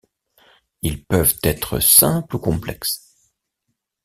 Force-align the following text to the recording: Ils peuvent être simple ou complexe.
Ils 0.81 1.05
peuvent 1.05 1.37
être 1.43 1.79
simple 1.79 2.37
ou 2.37 2.39
complexe. 2.39 3.15